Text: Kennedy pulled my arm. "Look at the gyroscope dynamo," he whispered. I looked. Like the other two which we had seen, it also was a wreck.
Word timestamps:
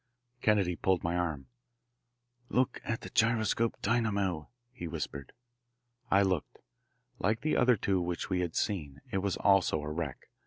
Kennedy 0.41 0.75
pulled 0.75 1.03
my 1.03 1.15
arm. 1.15 1.45
"Look 2.49 2.81
at 2.83 3.01
the 3.01 3.11
gyroscope 3.11 3.79
dynamo," 3.83 4.49
he 4.71 4.87
whispered. 4.87 5.31
I 6.09 6.23
looked. 6.23 6.57
Like 7.19 7.41
the 7.41 7.55
other 7.55 7.75
two 7.77 8.01
which 8.01 8.27
we 8.27 8.39
had 8.39 8.55
seen, 8.55 9.01
it 9.11 9.17
also 9.19 9.77
was 9.77 9.87
a 9.87 9.93
wreck. 9.93 10.29